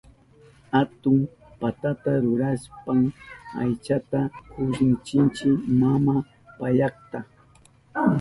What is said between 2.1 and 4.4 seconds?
rurashpan aychata